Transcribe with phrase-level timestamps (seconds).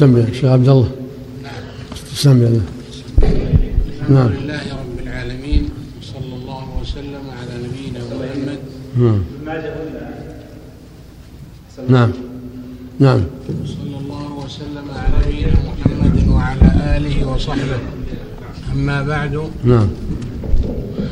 [0.00, 0.90] سم يا شيخ عبد الله.
[2.14, 2.48] سم يا
[4.08, 4.26] نعم.
[4.26, 5.68] الحمد لله رب العالمين
[6.00, 8.58] وصلى الله وسلم على نبينا محمد.
[8.96, 9.22] نعم.
[11.88, 12.12] نعم.
[13.00, 13.20] نعم.
[13.66, 17.80] صلى الله وسلم على نبينا محمد وعلى آله وصحبه.
[18.72, 19.34] أما بعد.
[19.64, 19.88] نعم.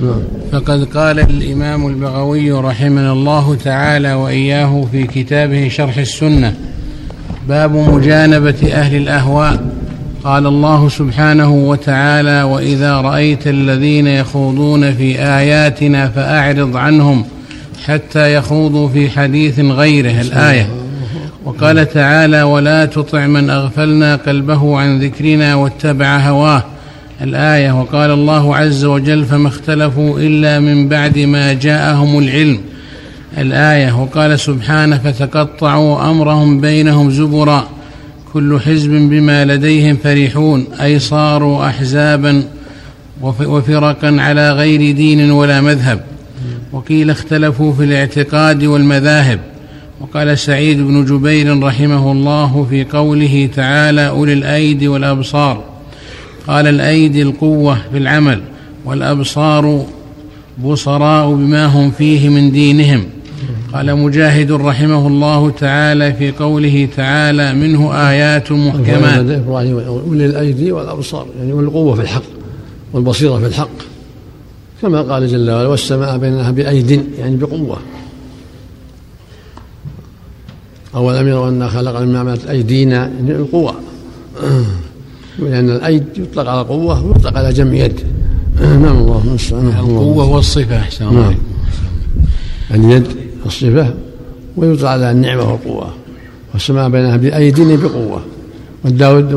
[0.01, 0.23] نعم.
[0.53, 6.68] فقد قال الإمام البغوي رحمنا الله تعالى وإياه في كتابه شرح السنة.
[7.49, 9.65] باب مجانبة أهل الأهواء.
[10.25, 17.25] قال الله سبحانه وتعالى وإذا رأيت الذين يخوضون في آياتنا فأعرض عنهم
[17.85, 20.69] حتى يخوضوا في حديث غيره الآية.
[21.45, 26.63] وقال تعالى ولا تطع من أغفلنا قلبه عن ذكرنا واتبع هواه
[27.23, 27.81] الآية.
[27.81, 32.61] وقال الله عز وجل فما اختلفوا إلا من بعد ما جاءهم العلم.
[33.41, 37.69] الآية وقال سبحانه فتقطعوا أمرهم بينهم زبرا
[38.33, 42.45] كل حزب بما لديهم فرحون أي صاروا احزابا
[43.23, 46.01] وفرقا على غير دين ولا مذهب.
[46.73, 49.41] وقيل اختلفوا في الاعتقاد والمذاهب.
[50.01, 55.65] وقال سعيد بن جبير رحمه الله في قوله تعالى أولي الأيدي والأبصار.
[56.47, 58.41] قال الأيدي القوة في العمل
[58.85, 59.85] والأبصار
[60.65, 63.05] بصراء بما هم فيه من دينهم.
[63.75, 69.31] قال مجاهد رحمه الله تعالى في قوله تعالى منه آيات محكمات.
[69.49, 72.23] أولي الأيدي والأبصار يعني والقوة في الحق
[72.93, 73.69] والبصيرة في الحق.
[74.83, 77.79] كما قال جل وعلا والسماء بينها بأيد يعني بقوة.
[80.95, 83.75] أولم يروا أنا خلقنا من عملت أيدينا؟ يعني القوة.
[85.39, 88.01] لأن الأيد يطلق على قوة ويطلق على جمع يد.
[88.61, 89.67] نعم الله المستعان.
[89.67, 91.35] القوة والصفة أحسن نعم.
[92.75, 93.28] اليد.
[93.49, 93.95] الصفة
[94.57, 95.89] ويطلق على النعمة والقوة
[96.53, 98.21] والسماء بينها بأيدين بقوة.
[98.85, 99.33] والداود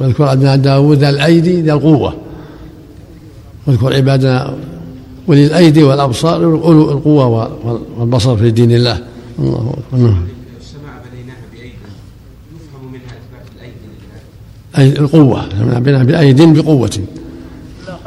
[0.00, 2.14] واذكر عبدنا داود الأيدي ذا القوة.
[3.66, 4.54] واذكر عبادنا
[5.26, 7.50] ولي الأيدي والأبصار أولو القوة
[7.98, 8.98] والبصر في دين الله.
[9.38, 10.04] الله أكبر.
[10.04, 10.22] نعم.
[14.78, 15.48] أي القوة.
[15.78, 16.90] بناها بأيد بقوة.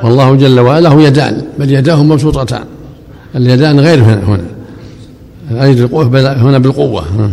[0.04, 2.64] والله جل وعلا له يدان بل يداه مبسوطتان.
[3.36, 4.53] اليدان غير هنا هنا.
[5.52, 7.32] الأيد القوة؟ هنا بالقوة.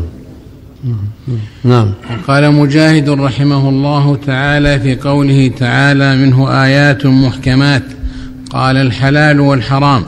[1.65, 1.91] نعم.
[2.11, 7.83] وقال مجاهد رحمه الله تعالى في قوله تعالى منه آيات محكمات.
[8.51, 10.03] قال الحلال والحرام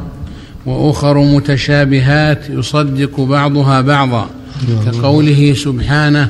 [0.66, 4.26] وأخر متشابهات يصدق بعضها بعضا
[4.86, 6.28] كقوله سبحانه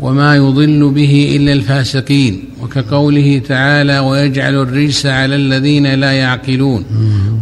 [0.00, 6.84] وما يضل به إلا الفاسقين وكقوله تعالى ويجعل الرجس على الذين لا يعقلون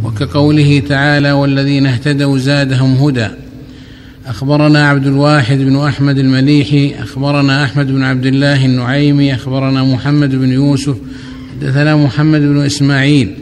[0.03, 3.27] وكقوله تعالى والذين اهتدوا زادهم هدى
[4.27, 10.51] أخبرنا عبد الواحد بن أحمد المليحي أخبرنا أحمد بن عبد الله النعيمي أخبرنا محمد بن
[10.51, 10.95] يوسف
[11.51, 13.33] حدثنا محمد بن إسماعيل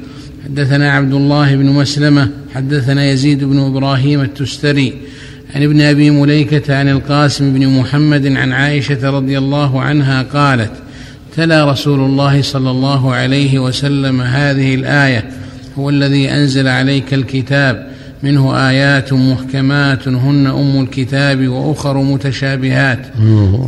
[0.45, 4.93] حدثنا عبد الله بن مسلمة حدثنا يزيد بن إبراهيم التستري
[5.55, 10.71] عن ابن أبي مليكة عن القاسم بن محمد عن عائشة رضي الله عنها قالت
[11.35, 15.29] تلا رسول الله صلى الله عليه وسلم هذه الآية
[15.77, 17.92] هو الذي أنزل عليك الكتاب
[18.23, 22.99] منه آيات محكمات هن أم الكتاب وأخر متشابهات.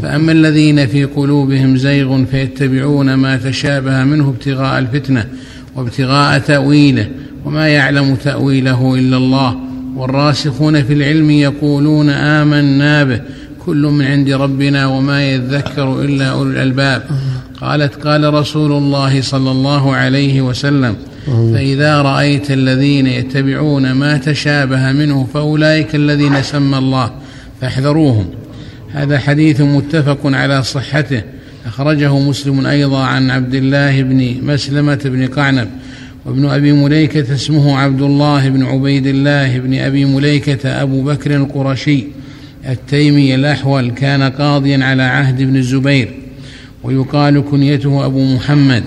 [0.01, 5.25] فأما الذين في قلوبهم زيغ فيتبعون ما تشابه منه ابتغاء الفتنة
[5.75, 7.07] وابتغاء تأويله
[7.45, 9.55] وما يعلم تأويله إلا الله.
[9.95, 13.21] والراسخون في العلم يقولون آمنا به
[13.65, 17.03] كل من عند ربنا وما يذكر إلا أولو الألباب.
[17.61, 20.95] قالت قال رسول الله صلى الله عليه وسلم
[21.25, 27.11] فإذا رأيت الذين يتبعون ما تشابه منه فأولئك الذين سمى الله
[27.61, 28.25] فاحذروهم.
[28.91, 31.21] هذا حديث متفق على صحته.
[31.65, 35.67] أخرجه مسلم أيضا عن عبد الله بن مسلمة بن قعنب
[36.25, 42.03] وابن أبي مليكة اسمه عبد الله بن عبيد الله بن أبي مليكة أبو بكر القرشي
[42.69, 46.13] التيمي الأحول كان قاضيا على عهد ابن الزبير
[46.83, 48.83] ويقال كنيته أبو محمد.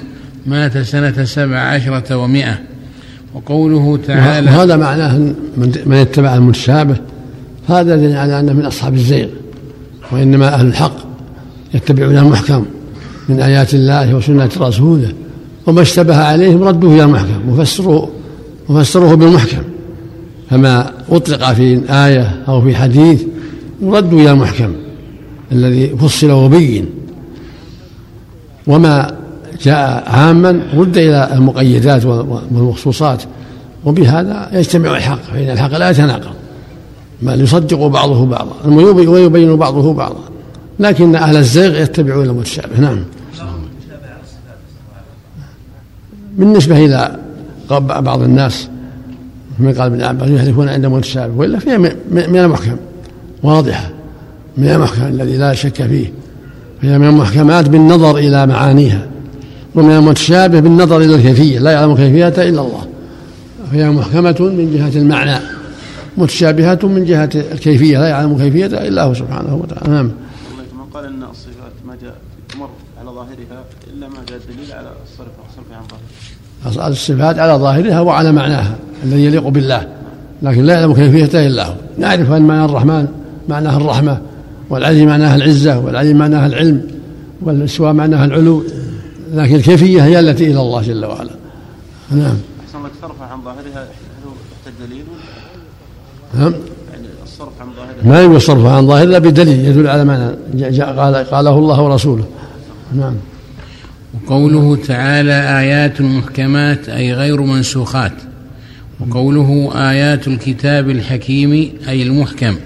[0.49, 2.59] مات سنة سبع عشرة ومائة.
[3.35, 5.19] وقوله تعالى وهذا معناه
[5.87, 6.97] من يتبع المتشابه
[7.69, 9.29] هذا دليل على أنه من أصحاب الزيغ
[10.12, 10.97] وإنما أهل الحق
[11.75, 12.65] يتبعون المحكم
[13.29, 15.12] من آيات الله وسنة رسوله.
[15.67, 18.11] وما اشتبه عليهم ردوه إلى المحكم وفسروه
[18.69, 19.62] وفسروه بالمحكم.
[20.50, 23.23] فما أطلق في آية أو في حديث
[23.83, 24.73] يرد إلى المحكم
[25.53, 26.87] الذي فصل وبين.
[28.67, 29.18] وما
[29.63, 33.23] جاء عاما رد إلى المقيدات والمخصوصات
[33.85, 36.33] وبهذا يجتمع الحق فإن الحق لا يتناقض.
[37.23, 38.55] بل يصدق بعضه بعضا
[39.11, 40.21] ويبين بعضه بعضا.
[40.81, 42.99] لكن أهل الزيغ يتبعون المتشابه نعم.
[46.37, 47.17] بالنسبة إلى
[47.81, 48.69] بعض الناس
[49.59, 51.79] من قال ابن عباس يحذفون عند متشابه وإلا فيها
[52.11, 52.77] من المحكم.
[53.43, 53.91] واضحة.
[54.57, 56.13] من المحكم الذي لا شك فيه.
[56.83, 59.07] فهي من المحكمات بالنظر إلى معانيها.
[59.75, 62.87] ومن المتشابه بالنظر إلى الكيفية لا يعلم كيفيتها إلا الله.
[63.70, 65.38] فهي محكمة من جهة المعنى
[66.17, 69.91] متشابهة من جهة الكيفية لا يعلم كيفيتها إلا هو سبحانه وتعالى.
[69.94, 70.05] نعم.
[70.05, 70.12] من
[70.94, 72.15] قال أن الصفات ما جاء
[72.53, 72.69] تمر
[73.00, 75.29] على ظاهرها إلا ما جاء الدليل على الصرف
[75.73, 76.88] عن ظاهرها.
[76.88, 79.88] الصفات على ظاهرها وعلى معناها الذي يليق بالله
[80.43, 81.75] لكن لا يعلم كيفيته إلا هو.
[81.99, 83.06] نعرف أن معنى الرحمن
[83.49, 84.21] معناه الرحمة
[84.71, 86.82] والعزي معناها العزة والعلي معناها العلم
[87.43, 88.64] والاستواء معناها العلو.
[89.35, 91.31] لكن الكيفية هي التي إلى الله جل وعلا.
[92.11, 92.37] نعم.
[92.67, 95.05] أحسن لك صرفها عن ظاهرها هل يحتاج دليل؟
[96.35, 96.53] نعم.
[96.93, 98.13] يعني الصرف عن ظاهرها.
[98.13, 100.35] ما يقول صرفها عن ظاهرها الا بدليل يدل على معنى.
[100.83, 102.25] قال قاله الله ورسوله.
[102.95, 103.15] نعم.
[104.15, 108.13] وقوله تعالى آيات محكمات أي غير منسوخات.
[109.01, 112.57] وقوله آيات الكتاب الحكيم أي المحكم.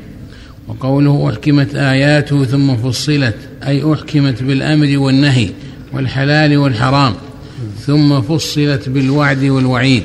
[0.68, 3.36] وقوله أحكمت آياته ثم فصلت
[3.66, 5.48] أي أحكمت بالأمر والنهي.
[5.94, 7.12] والحلال والحرام
[7.86, 10.02] ثم فصلت بالوعد والوعيد.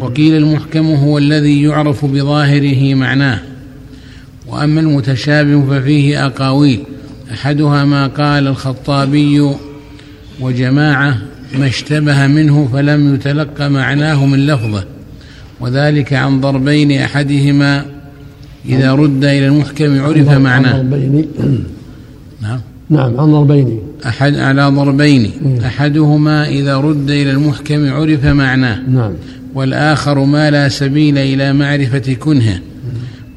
[0.00, 3.40] وقيل المحكم هو الذي يعرف بظاهره معناه.
[4.46, 6.80] وأما المتشابه ففيه أقاويل.
[7.32, 9.50] أحدها ما قال الخطابي
[10.40, 11.18] وجماعة
[11.58, 14.84] ما اشتبه منه فلم يتلق معناه من لفظه
[15.60, 17.84] وذلك عن ضربين أحدهما.
[18.66, 20.82] إذا رد إلى المحكم عرف معناه.
[22.42, 22.60] نعم.
[22.90, 23.87] نعم عن ضربين.
[24.06, 25.30] أحد على ضربين.
[25.66, 28.80] أحدهما إذا رد إلى المحكم عرف معناه.
[28.90, 29.12] نعم.
[29.54, 32.58] والآخر ما لا سبيل إلى معرفة كنهه.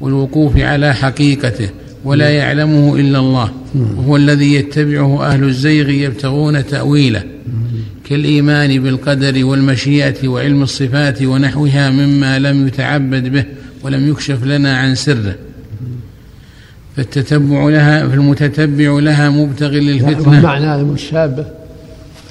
[0.00, 1.68] والوقوف على حقيقته.
[2.04, 3.50] ولا يعلمه إلا الله.
[3.74, 7.22] وهو الذي يتبعه أهل الزيغ يبتغون تأويله.
[8.08, 13.44] كالإيمان بالقدر والمشيئة وعلم الصفات ونحوها مما لم يتعبد به
[13.82, 15.34] ولم يكشف لنا عن سره.
[16.96, 20.40] فالتتبع لها فالمتتبع لها مبتغ للفتنة.
[20.40, 21.46] معنى المتشابه.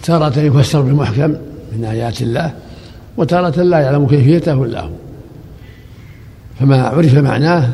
[0.04, 1.36] تارة يفسر بالمحكم
[1.78, 2.54] من آيات الله
[3.18, 4.90] وتارة لا يعلم كيفيته إلا هو.
[6.60, 7.70] فما عرف معناه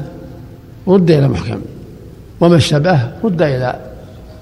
[0.88, 1.62] رد إلى محكم
[2.39, 3.80] وما اشتبه رد إلى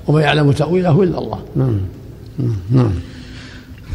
[0.08, 1.40] وما يعلم تأويله إلا الله.
[1.56, 1.78] نعم.
[2.72, 2.92] نعم.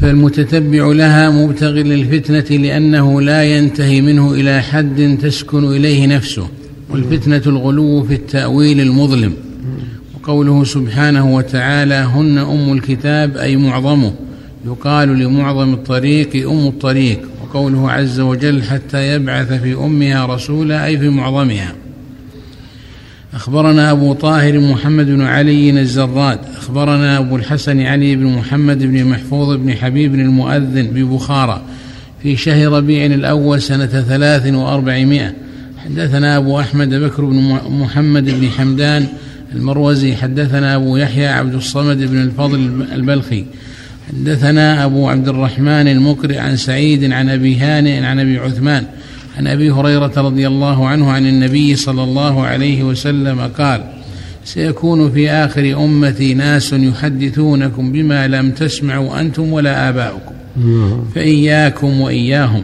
[0.01, 6.47] فالمتتبع لها مبتغ للفتنة لأنه لا ينتهي منه إلى حد تسكن إليه نفسه.
[6.91, 9.33] والفتنة الغلو في التأويل المظلم.
[10.15, 14.13] وقوله سبحانه وتعالى هن أم الكتاب أي معظمه.
[14.65, 21.09] يقال لمعظم الطريق أم الطريق وقوله عز وجل حتى يبعث في أمها رسولا أي في
[21.09, 21.73] معظمها.
[23.33, 26.39] أخبرنا أبو طاهر محمد بن علي الزراد.
[26.57, 31.61] أخبرنا أبو الحسن علي بن محمد بن محفوظ بن حبيب المؤذن ببخارى
[32.23, 35.33] في شهر ربيع الأول سنة ثلاث وأربعمائة.
[35.85, 39.07] حدثنا أبو أحمد بكر بن محمد بن حمدان
[39.55, 43.45] المروزي حدثنا أبو يحيى عبد الصمد بن الفضل البلخي.
[44.09, 48.83] حدثنا أبو عبد الرحمن المقرئ عن سعيد عن أبي هانئ عن أبي عثمان
[49.37, 53.83] عن أبي هريرة رضي الله عنه عن النبي صلى الله عليه وسلم قال
[54.45, 60.35] سيكون في آخر أمتي ناس يحدثونكم بما لم تسمعوا أنتم ولا آباؤكم.
[60.57, 61.05] نعم.
[61.15, 62.63] فإياكم وإياهم.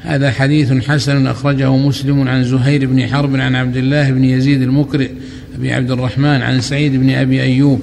[0.00, 5.10] هذا حديث حسن أخرجه مسلم عن زهير بن حرب عن عبد الله بن يزيد المقرئ
[5.58, 7.80] أبي عبد الرحمن عن سعيد بن أبي أيوب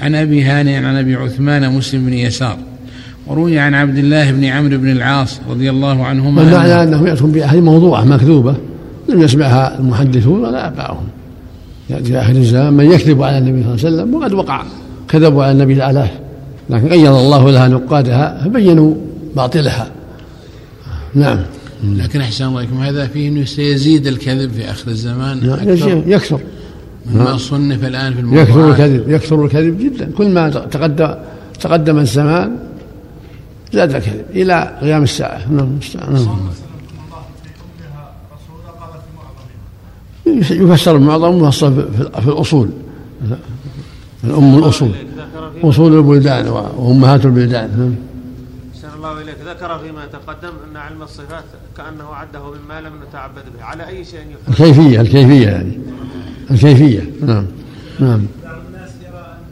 [0.00, 2.58] عن أبي هانئ عن أبي عثمان مسلم بن يسار.
[3.26, 7.64] وروي عن عبد الله بن عمرو بن العاص رضي الله عنهما والمعنى أنه يأتون بأحاديث
[7.64, 8.56] موضوعة مكذوبة
[9.08, 11.06] لم يسمعها المحدثون ولا آباؤهم
[11.90, 14.62] يأتي آخر الزمان من يكذب على النبي صلى الله عليه وسلم وقد وقع
[15.08, 16.10] كذبوا على النبي الآلاف
[16.70, 18.94] لكن قيض الله لها نقادها فبينوا
[19.36, 19.90] باطلها.
[21.14, 21.38] نعم.
[21.84, 25.46] لكن أحسن الله عليكم هذا فيه إنه سيزيد الكذب في آخر الزمان.
[25.46, 25.68] نعم
[26.06, 26.40] يكثر.
[27.06, 27.38] مما نعم.
[27.38, 28.42] صنف الآن في الموضوع.
[28.42, 30.10] يكثر الكذب يكثر الكذب جدا.
[30.16, 31.14] كل ما تقدم
[31.60, 32.56] تقدم الزمان
[33.72, 35.52] زاد الكذب إلى قيام الساعة.
[35.52, 35.78] نعم
[36.12, 36.38] نعم.
[40.50, 41.88] يفسر المعظم يفسر
[42.20, 42.68] في الأصول.
[44.24, 44.90] الأم الأصول.
[45.62, 47.70] أصول البلدان وأمهات البلدان.
[47.78, 47.94] نعم.
[49.10, 49.36] الله إليك.
[49.46, 51.44] ذكر فيما تقدم أن علم الصفات
[51.76, 53.64] كأنه عده مما لم نتعبد به.
[53.64, 55.78] على أي شيء يفهم الكيفية الكيفية يعني.
[56.50, 57.10] الكيفية.
[57.20, 57.46] نعم.
[58.00, 58.26] نعم.
[58.44, 59.44] بعض الناس يرى أن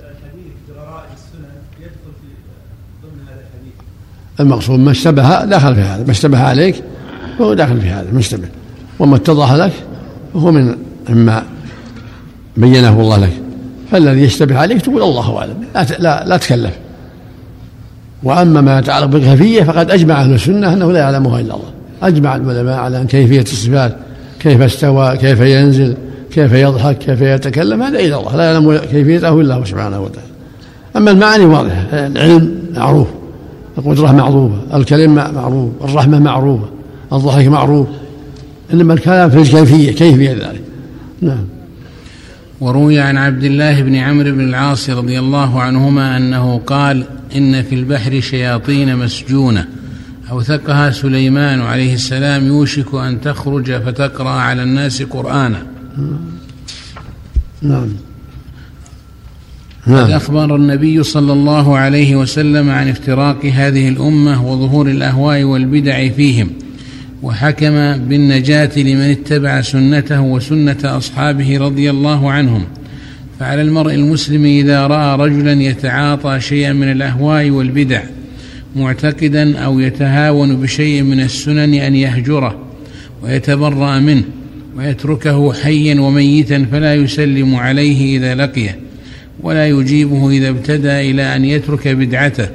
[0.00, 0.52] الحديث
[1.14, 2.28] السنن يدخل في
[3.02, 4.40] ضمن هذا الحديث.
[4.40, 6.04] المقصود ما اشتبه داخل في هذا.
[6.04, 6.82] ما اشتبه عليك
[7.38, 8.48] فهو داخل في هذا ما اشتبه.
[8.98, 9.72] وما اتضح لك
[10.34, 10.76] فهو من
[11.08, 11.46] مما
[12.56, 13.32] بينه الله لك.
[13.90, 15.64] فالذي يشتبه عليك تقول الله أعلم.
[15.74, 16.78] لا لا, لا تكلف.
[18.26, 21.70] وأما ما يتعلق بالكيفية فقد أجمع أهل السنة أنه لا يعلمها إلا الله.
[22.02, 23.96] أجمع العلماء على ان كيفية الصفات
[24.40, 25.96] كيف استوى كيف ينزل
[26.30, 28.36] كيف يضحك كيف يتكلم هذا إلى الله.
[28.36, 30.28] لا يعلم كيفيته إلا هو سبحانه وتعالى.
[30.96, 33.08] أما المعاني واضحة العلم معروف
[33.78, 36.66] القدرة معروفة الكلمة معروف الرحمة معروفة
[37.12, 37.86] الضحك معروف
[38.72, 40.62] إنما الكلام في الكيفية كيفية ذلك.
[41.20, 41.44] نعم.
[42.60, 47.04] وروي عن عبد الله بن عمرو بن العاص رضي الله عنهما أنه قال
[47.36, 49.66] إن في البحر شياطين مسجونة.
[50.30, 55.66] أوثقها سليمان عليه السلام يوشك أن تخرج فتقرأ على الناس قرانا
[57.62, 57.88] نعم.
[59.86, 60.10] نعم.
[60.10, 66.50] أخبر النبي صلى الله عليه وسلم عن افتراق هذه الأمة وظهور الأهواء والبدع فيهم.
[67.22, 72.64] وحكم بالنجاة لمن اتبع سنته وسنة أصحابه رضي الله عنهم.
[73.40, 78.02] فعلى المرء المسلم إذا رأى رجلا يتعاطى شيئا من الأهواء والبدع
[78.76, 82.56] معتقدا أو يتهاون بشيء من السنن أن يهجره
[83.22, 84.22] ويتبرأ منه
[84.76, 88.78] ويتركه حيا وميتا فلا يسلم عليه إذا لقيه
[89.40, 92.48] ولا يجيبه إذا ابتدى إلى أن يترك بدعته.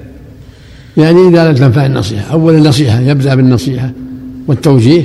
[0.98, 3.92] يعني إذا لم تنفع النصيحة أول النصيحة يبدأ بالنصيحة.
[4.48, 5.04] والتوجيه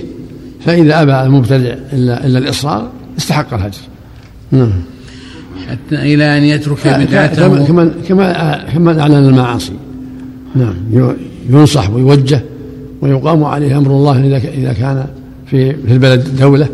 [0.60, 3.80] فإذا أبى المبتدع إلا, إلا الإصرار استحق الهجر.
[4.52, 4.72] نعم.
[5.68, 9.72] حتى إلى أن يترك بدعته كما كما كما أعلن المعاصي.
[10.54, 10.74] نعم.
[11.50, 12.42] ينصح ويوجه
[13.00, 15.06] ويقام عليه أمر الله إذا إذا كان
[15.46, 16.68] في في البلد دولة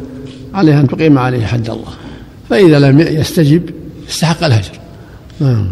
[0.55, 1.93] عليه أن تقيم عليه حد الله.
[2.51, 3.63] فإذا لم يستجب
[4.09, 4.73] استحق الهجر.
[5.41, 5.67] نعم.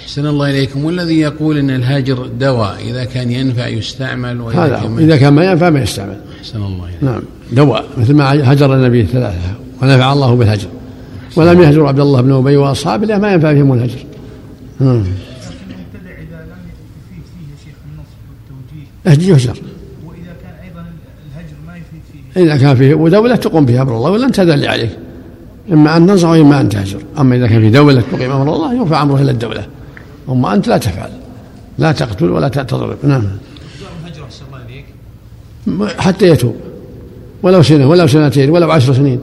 [0.00, 4.98] أحسن الله إليكم والذي يقول أن الهاجر دواء إذا كان ينفع يستعمل وإذا هذا كان
[4.98, 5.70] إذا كان ما ينفع.
[5.70, 6.16] ما يستعمل.
[6.40, 7.06] أحسن الله إليكم.
[7.06, 10.68] نعم دواء مثل ما هجر النبي ثلاثة ونفع الله بالهجر.
[11.36, 13.98] ولم يهجر عبد الله بن أبي وأصحابه لا ما ينفع فيهم الهجر.
[14.80, 15.04] نعم.
[19.06, 19.56] يهجر
[20.06, 22.00] واذا كان أيضا الهجر ما يفيد
[22.34, 24.90] فيه إذا كان فيه ودوله تقوم بها أمر الله ولا أنت اللي عليك
[25.72, 26.98] إما أن تنصح وإما أن تهجر.
[27.18, 29.66] أما إذا كان في دولة تقيم أمر الله يرفع أمره إلى الدولة.
[30.30, 31.10] اما أنت لا تفعل.
[31.78, 33.24] لا تقتل ولا تضرب نعم.
[35.98, 36.56] حتى يتوب.
[37.42, 39.20] ولو سنة ولو سنتين ولو عشر سنين.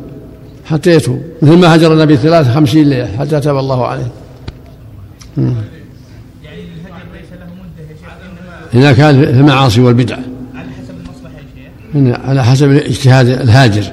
[0.65, 1.21] حتى يتوب.
[1.41, 4.11] مثل ما هجر النبي ثلاث خمسين ليلة حتى تاب الله عليه.
[8.73, 10.17] إذا كان في المعاصي والبدع
[10.55, 11.35] على حسب المصلحه
[11.95, 13.91] يا شيخ على حسب اجتهاد الهاجر.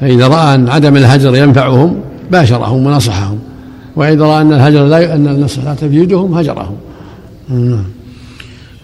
[0.00, 2.00] فإذا رأى أن عدم الهجر ينفعهم
[2.30, 3.38] باشرهم ونصحهم.
[3.98, 6.76] وإذا رأى أن الهجر لا أن النصح لا تفيدهم هجرهم.
[7.48, 7.84] نعم.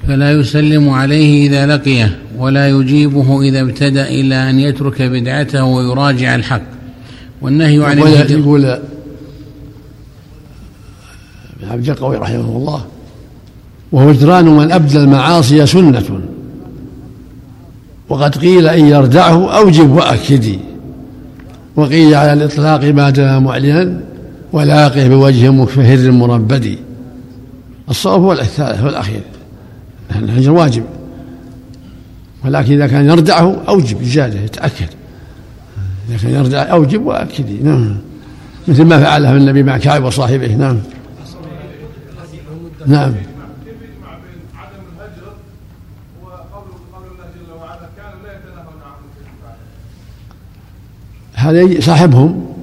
[0.08, 6.62] فلا يسلم عليه إذا لقيه ولا يجيبه إذا ابتدأ إلى أن يترك بدعته ويراجع الحق.
[7.42, 8.80] والنهي عن الهجر يقول ابن
[11.70, 12.84] عبد القوي رحمه الله
[13.92, 16.20] وهجران من أبدى المعاصي سنة.
[18.08, 20.58] وقد قيل إن يردعه أوجب وأكدي
[21.76, 24.13] وقيل على الإطلاق ما دام معلنا
[24.54, 26.78] ولاقه بوجه مكفهر مربد
[27.90, 29.20] الصواب هو الثالث هو الأخير.
[30.10, 30.84] الهجر واجب.
[32.44, 34.88] ولكن إذا كان يردعه أوجب زيادة يتأكد.
[36.08, 37.64] إذا كان يردع أوجب وأكد.
[37.64, 37.96] نعم.
[38.68, 40.54] مثل ما فعله النبي مع كعب وصاحبه.
[40.54, 40.78] نعم.
[42.86, 43.14] نعم.
[51.34, 52.53] هذا صاحبهم.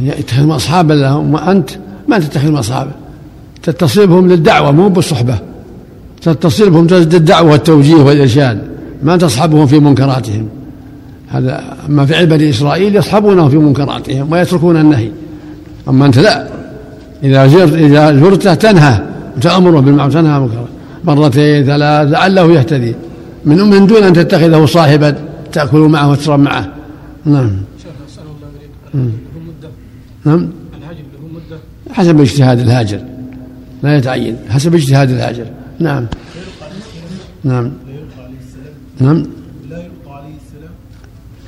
[0.00, 1.70] يتخذهم أصحابا لهم وأنت
[2.08, 2.90] ما تتخذهم أصحابا
[3.62, 5.38] تتصل بهم للدعوة مو بالصحبة.
[6.22, 8.58] تتصل بهم للدعوة والتوجيه والإرشاد
[9.02, 10.48] ما تصحبهم في منكراتهم.
[11.28, 15.10] هذا أما فعل بني إسرائيل يصحبونه في منكراتهم ويتركون النهي.
[15.88, 16.48] أما أنت لا.
[17.22, 19.00] إذا زرت إذا زرته تنهى
[19.40, 20.64] تأمره بالمعروف تنهى المنكر.
[21.04, 22.94] مرتين ثلاث لعله يهتدي.
[23.44, 25.14] من من دون أن تتخذه صاحبا
[25.52, 26.68] تأكل معه وتشرب معه.
[27.24, 27.50] نعم.
[28.96, 29.12] له مدة
[30.24, 31.58] نعم؟ الهاجر له مدة.
[31.92, 33.00] حسب اجتهاد الهاجر.
[33.82, 34.36] لا يتعين.
[34.50, 35.46] حسب اجتهاد الهاجر.
[35.78, 36.06] نعم.
[37.44, 37.72] نعم.
[39.00, 39.16] نعم.
[39.16, 40.70] لا يلقى عليه السلام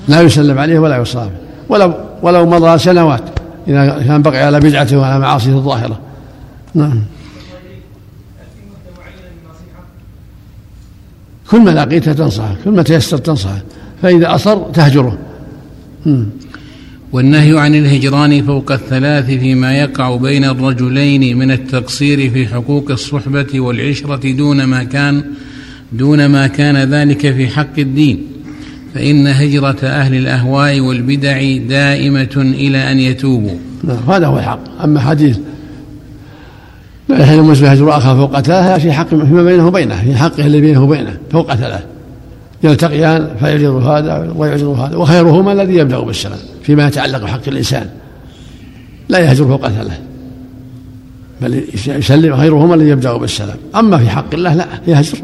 [0.08, 1.30] لا يسلم عليه ولا يصاب
[1.68, 3.22] ولو ولو مضى سنوات
[3.68, 6.00] إذا كان بقي على بدعته وعلى معاصيه الظاهرة.
[6.74, 7.02] نعم.
[11.50, 13.62] كل ما لقيته تنصحه كل ما تيسر تنصحه
[14.02, 15.18] فإذا أصر تهجره.
[17.12, 24.32] والنهي عن الهجران فوق الثلاث فيما يقع بين الرجلين من التقصير في حقوق الصحبة والعشرة
[24.32, 25.22] دون ما كان
[25.92, 28.26] دون ما كان ذلك في حق الدين.
[28.94, 33.58] فإن هجرة أهل الأهواء والبدع دائمة إلى أن يتوبوا.
[33.84, 34.82] نعم هذا هو الحق.
[34.84, 35.38] أما حديث
[37.08, 40.60] لا يحل المسلم هجر أخاه فوق ثلاثة في حق فيما بينه وبينه في حقه اللي
[40.60, 41.89] بينه وبينه فوق ثلاثة.
[42.62, 47.90] يلتقيان فيعرض هذا ويعرض هذا وخيرهما الذي يبدأ بالسلام فيما يتعلق بحق الإنسان.
[49.08, 49.98] لا يهجر فوق ثلاثة
[51.40, 53.56] بل يسلم خيرهما الذي يبدأ بالسلام.
[53.76, 55.18] أما في حق الله لا يهجر.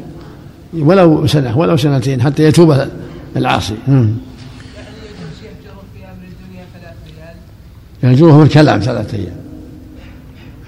[0.75, 2.77] ولو سنة ولو سنتين حتى يتوب
[3.37, 3.75] العاصي.
[8.03, 9.37] يهجره الكلام ثلاثة أيام.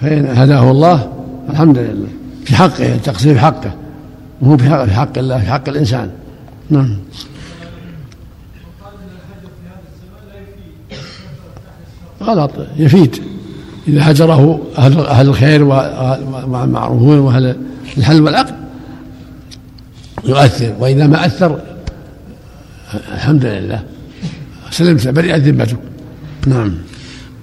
[0.01, 1.13] فإن هداه الله
[1.51, 2.09] الحمد لله.
[2.45, 3.75] في حقه التقصير في حقه.
[4.41, 6.11] وهو في حق الله في حق الإنسان.
[6.71, 6.97] نعم.
[12.23, 12.51] غلط.
[12.77, 13.23] يفيد.
[13.89, 17.57] إذا هجره أهل, أهل الخير والمعروفون وأهل
[17.97, 18.55] الحل والعقد
[20.25, 20.75] يؤثر.
[20.79, 21.61] وإذا ما أثر
[23.15, 23.83] الحمد لله.
[24.71, 25.09] سلمت.
[25.09, 25.79] برئت ذمتك
[26.47, 26.75] نعم.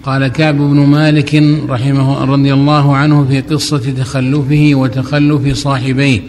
[0.03, 1.35] قال كعب بن مالك
[1.69, 6.21] رحمه رضي الله عنه في قصة تخلفه وتخلف صاحبيه.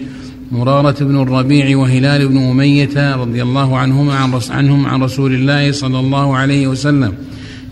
[0.53, 6.01] مرارة بن الربيع وهلال بن أمية رضي الله عنهما عن عنهم عن رسول الله صلى
[6.01, 7.13] الله عليه وسلم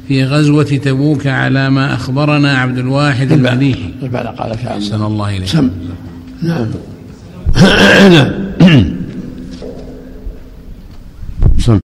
[0.09, 4.27] في غزوة تبوك على ما أخبرنا عبد الواحد المليحي قال
[5.07, 5.49] الله إليك.
[5.49, 5.71] سم.
[6.43, 6.67] نعم.
[8.13, 8.44] نعم.